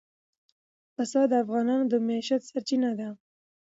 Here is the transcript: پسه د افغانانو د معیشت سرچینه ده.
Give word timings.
پسه 0.95 1.21
د 1.31 1.33
افغانانو 1.43 1.85
د 1.91 1.93
معیشت 2.07 2.41
سرچینه 2.49 2.91
ده. 2.99 3.09